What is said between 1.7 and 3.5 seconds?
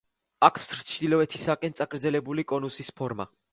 წაგრძელებული კონუსის ფორმა.